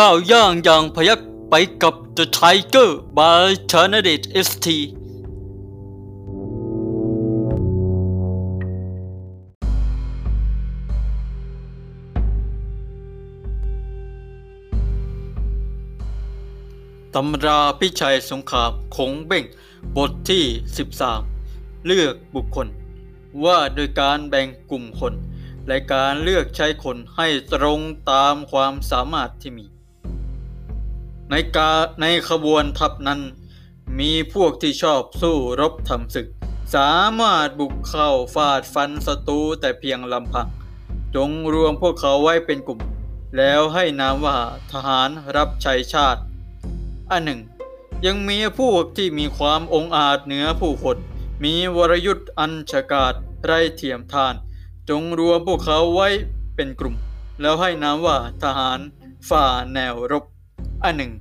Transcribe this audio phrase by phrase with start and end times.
[0.00, 4.66] ก้าวย่างอย่างพยักไปกับ The Tiger by c h a n a d e t ST
[17.14, 19.44] ตำราพิชัยสงครามคงเบ่ง
[19.96, 20.44] บทที่
[21.16, 22.68] 13 เลือกบุคคล
[23.44, 25.14] ว่าโดยการแบ่งกลุ่มคน
[25.66, 29.66] และการเลือกใช้คนให้ตรงตามความสามารถที่มี
[31.30, 33.20] ในกาในขบวนทัพนั้น
[33.98, 36.26] มีพวกที่ชอบสู้รบทำศึก
[36.74, 40.48] สามารถบุกเข้าฟาดฟันศัตรูแต่เพียงลำพัง
[41.16, 42.80] จงรวมพวกเขาไว้เป็นกลุ่ม
[43.36, 44.36] แล้วให้นามว่า
[44.72, 46.20] ทหารรับใช้ชาติ
[47.10, 47.40] อันหนึ่ง
[48.06, 50.96] ยังมีพวกที่มีความองอาจเหนือผู้คน
[51.44, 53.14] มีวรยุทธ์อันฉกาจ
[53.44, 54.34] ไรเทียมทาน
[54.88, 56.08] จงรวมพวกเขาไว้
[56.54, 56.96] เป็นกลุ่ม
[57.40, 58.78] แล้วให้นามว่าทหาร
[59.28, 60.24] ฝ่าแนวรบ
[60.84, 61.12] อันหนึ่ง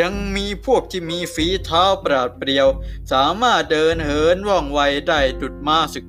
[0.00, 2.68] ยังมีพวกที่มีฝีเท้าปราดเปรียว
[3.12, 6.04] สามารถเดินเหินว่องไวได้ดุดมาศึก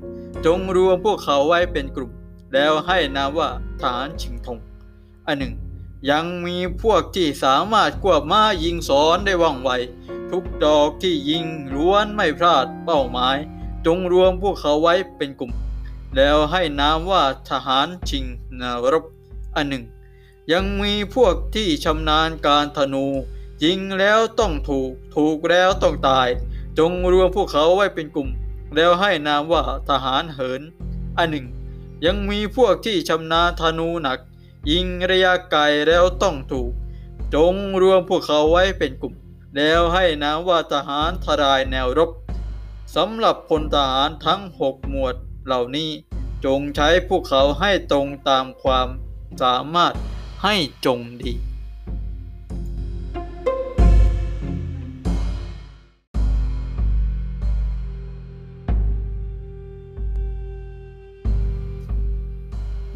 [0.46, 2.12] จงรวมพวกเขาไว้เป็นกลุ่ม
[2.54, 3.50] แล้วให้นามว่า
[3.82, 4.58] ทหารชิงธง
[5.28, 5.54] อันหนึ่ง
[6.10, 9.72] ยังมีพวกที่สามารถควบม้ายิงสอนได้ว่องไว
[10.32, 13.38] ทุกดอกที่ยิงล้วนไม่พลาดเป้าหมาย
[13.86, 15.52] จงรวมพวกเขาไว้เป็นกลุ่ม
[16.16, 18.26] แล้วให้นามว่าทหารชิง
[18.62, 19.06] นารบ
[19.56, 19.84] อันหนึ่ง
[20.54, 23.06] ยังมีพวกที่ชำนาญการธนู
[23.64, 26.28] ยิงแล้วต้องถูก ถูกแล้วต้องตาย
[26.80, 28.30] จงรวมพวกเขาไว้เป็นกลุ่ม
[28.76, 30.62] แล้วให้นามว่าทหารเหิน
[31.18, 31.48] อันหนึ่ง
[32.06, 34.20] ยังมีพวกที่ชำนาญธนูหนัก
[34.72, 36.72] ยิงระยะไกลแล้วต้องถูก
[37.36, 39.14] จงรวมพวกเขาไว้เป็นกลุ่ม
[39.56, 42.12] แล้วให้นามว่าทหารทลายแนวรบ
[42.96, 45.90] สำหรับพลทหารทั้งหกหมวดเหล่านี้
[46.46, 48.88] จงใช้พวกเขาให้ตรงตามความ
[49.42, 49.94] สามารถ
[50.50, 51.34] ให้จงดี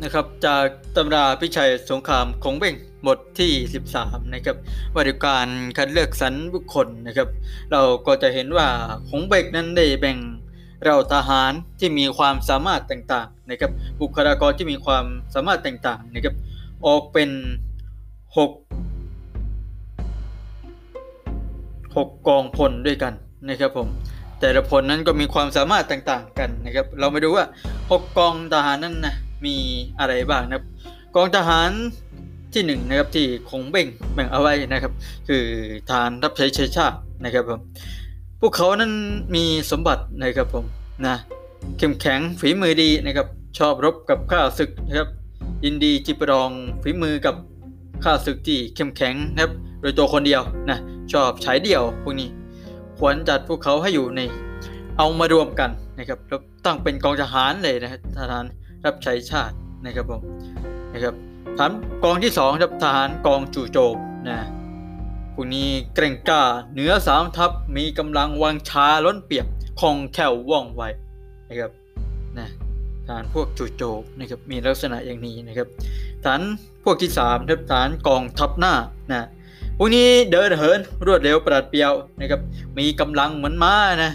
[0.04, 0.66] นะครับจาก
[0.96, 2.76] ตำราพิชัยสงครามของเบ่ง
[3.08, 3.52] บทที่
[3.92, 4.58] 13 นะครับ
[4.94, 7.28] ว่าด้วยการคัดเลือกสรรบุคคลนะครับ
[7.72, 8.68] เราก็จะเห็นว่า
[9.10, 10.18] คงเบกนั้นได้แบ่ง
[10.86, 13.72] เราทหารที่มีความสามารถต่างๆนะครับ
[14.02, 16.36] บุคลากรที่มีความสามารถต่างๆนะครับ
[16.88, 17.30] ออกเป็น
[18.38, 18.50] 6
[21.96, 23.14] 6กองพลด้วยกัน
[23.50, 23.88] นะครับผม
[24.40, 27.46] แต่ละพลนั้นก็มีความสามารถต่างๆกันนะครับ เรามาดูว่า
[27.78, 29.56] 6 กองทหารนั้นนะมี
[30.00, 30.66] อะไรบ้างนะครับ
[31.16, 31.72] กองทหาร
[32.54, 34.94] ที่1นนะครับที่คงเบ่งแบ่งเอาไว้นะครับ
[35.28, 35.44] คือ
[35.90, 37.60] ฐานรับใช้ชชาตินะครับผม
[38.42, 38.92] พวกเขานั้น
[39.36, 40.66] มีสมบัตินะครับผม
[41.06, 41.16] นะ
[41.78, 45.08] เข้มแข็งฝีมือดีนะครับ ชอบรบกับข้าศึกนะครับ
[45.66, 46.52] ยินดีจิปรอง
[46.84, 47.36] ฝีมือกับ
[48.04, 50.78] ข้าศึกที่เข้มแข็งนะครับ โดยตัวคนเดียวนะ
[51.12, 52.30] ชอบใช้เดี่ยวพวกนี้
[52.98, 54.22] ควรจัดพวกเขาให้อยู่ใน
[54.98, 58.46] เอามารวมกันนะครับแล้วตั้งเป็นกองทหารเลยนะทหาร
[58.86, 59.56] รับใช้ชาติ
[59.86, 60.22] นะครับผม
[60.94, 61.14] นะครับ
[61.58, 61.72] ฐาน
[62.04, 63.96] กองที่2ครับทหารกองจู่โจม
[64.28, 64.40] นะ
[65.34, 66.42] พวกนี้เกรงกล้า
[66.74, 69.46] เหนือสามทัพมีกำลังวังชาล้นเปียบ
[69.80, 70.84] คล่องแคล่วว่องไว
[71.50, 71.72] นะครับ
[73.10, 75.68] ฐานพวกจู่โจมนะครับมีลักษณะอย่างนี้นะครับ
[76.26, 76.42] ฐาน
[76.84, 78.74] พวกที่3ครับฐานกองทัพหน้า
[79.12, 79.28] นะ
[79.78, 82.42] พวกนี้เดินเหินรวดเร็วปราดเปรียวนะครับ
[82.78, 84.12] มีกำลังเหมือนม้านะ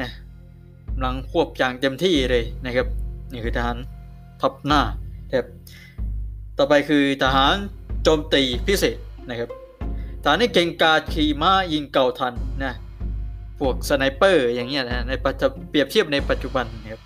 [0.00, 0.08] นะ
[0.90, 2.86] กำลังควบอย่างเต็มที่เลยนะครับ
[3.32, 3.76] นี่คือทหาร
[4.40, 4.80] ทัพหน้า
[5.34, 5.46] ครับ
[6.58, 7.54] ต่อไปคือทหาร
[8.02, 8.96] โจมตีพิเศษ
[9.28, 9.50] นะครับ
[10.22, 12.34] ทหารที่เก่งกาจขี่ม้ายิงเกาทัณฑ์
[12.64, 12.72] นะ
[13.60, 17.05] พวก sniper อย่างเงี้ยนะในปัจจุเปรียบเทียบในปัจจุบันนะครับ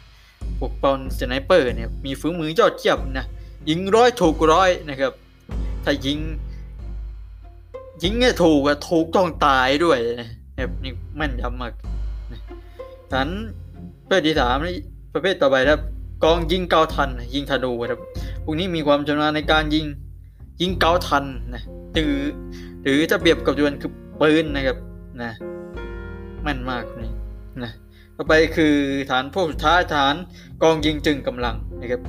[0.60, 3.26] พวกพล sniper เนี่ยมีฝีมือยอดเยี่ยมนะ
[3.68, 5.12] ยิงร้อยถูกร้อยนะครับ
[5.84, 6.18] ถ้ายิง
[8.02, 10.26] ยิงเนี่ยถูกอะถูกต้องตายด้วยนะ
[10.58, 11.72] ครับนี่แม่นยำมาก
[13.12, 13.28] ฐาน
[14.06, 14.56] เพื่อที่สาม
[15.14, 15.80] ประเภทต่อไปครับ
[16.24, 18.00] กองยิงเกาทัน ยิงธนูครับ
[18.44, 19.86] พวกนี้มีความชำนาญในการยิง
[20.60, 21.24] ยิงเกาทัน
[21.54, 21.62] นะ
[21.94, 22.16] หรือ
[22.82, 24.76] หรือจะเปรียบกับจวนคือปืนนะครับ
[25.22, 25.30] นะ
[26.42, 27.10] แม่นมากนี่
[27.64, 27.72] นะ
[28.22, 28.76] ต่อไปคือ
[29.10, 30.14] ฐานพวกสุดท้ายฐาน
[30.62, 32.00] กองยิงจึงกำลังนะครับ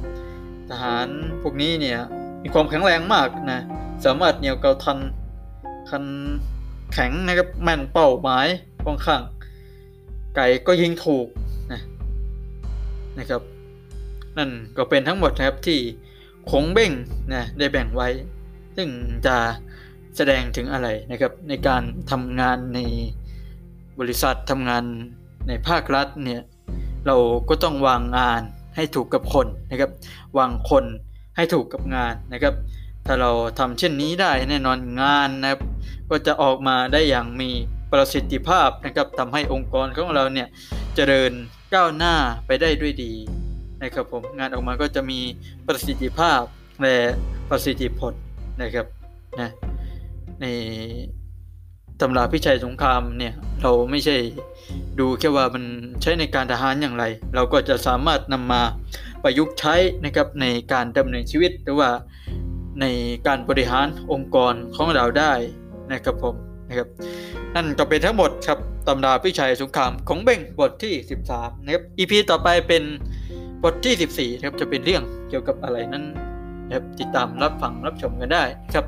[0.70, 1.08] ทหาร
[1.42, 1.98] พวกนี้เนี่ย
[2.44, 3.60] มีความแข็งแรงมากนะ
[4.06, 5.00] สามารถเหนี่ยวเกาทัน
[5.90, 6.06] คัน
[6.94, 8.48] แข็งนะครับแม่นเป้าหมาย
[8.86, 9.22] ค่อนข้าง
[10.36, 11.28] ไก่ก็ยิงถูก
[11.72, 11.82] นะ
[13.20, 13.42] นะครับ
[14.38, 15.80] นั่นก็เป็นทั้งหมดนะครับที่
[16.52, 16.92] คงเบ้ง
[17.34, 18.10] นะได้แบ่งไว้
[18.76, 18.88] ซึ่ง
[19.26, 19.38] จะ
[20.16, 22.80] แสดงถึงอะไรนะครับในการทำงานใน
[24.00, 24.86] บริษัททำงาน
[25.48, 26.42] ในภาครัฐเนี่ย
[27.08, 27.16] เรา
[27.50, 28.42] ก็ต้องวางงาน
[28.76, 29.92] ให้ถูกกับคนนะครับ
[30.38, 30.84] วางคน
[31.36, 32.54] ให้ถูกกับงานนะครับ
[33.06, 35.62] ถ้าเราทำเช่นนี้ได้แน่นอนงานนะครับ
[36.10, 37.50] ก็จะออกมาได้อย่างมี
[37.92, 40.48] ประสิทธิภาพนะครับทำให้องค์กรของเราเนี่ย
[40.96, 41.32] เจริญ
[41.74, 42.16] ก้าวหน้า
[42.46, 43.14] ไปได้ด้วยดี
[43.84, 45.20] นะครับผมงานออกมาก็จะมี
[45.68, 46.42] ประสิทธิภาพ
[46.82, 46.98] และ
[47.50, 48.14] ประสิทธิผล
[48.62, 48.86] นะครับ
[49.40, 49.50] นะ
[50.42, 50.46] ใน
[52.00, 54.18] ตำราพิชัยสงครามเนี่ยเราไม่ใช่
[55.00, 55.64] ดูแค่ว่ามัน
[56.02, 57.04] ใช้ในการทหารอย่างไร
[57.36, 58.62] เราก็จะสามารถนำมา
[59.24, 61.90] ประยุกต์ใช้นะครับในการดำเนินชีวิตหรือว่า
[62.82, 62.86] ใน
[63.28, 65.34] การบริหารองค์กรของเราได้
[65.92, 66.36] นะครับผม
[66.68, 66.88] นะครับ
[67.56, 70.94] นั่นก็เป็นทั้งหมดครับตำราพิชัยสงครามของเบ่งบทที่
[71.30, 72.84] 13นะครับ EP ต่อไปเป็น
[73.64, 76.04] บทที่ 14นะครับจะเป็นเรื่องเกี่ยวกับอะไรนั้น
[76.68, 78.44] นะครับติดตามรับฟังรับชมกันได้
[78.74, 78.86] ครับ